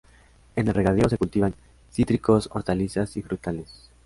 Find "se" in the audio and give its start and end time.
1.07-1.19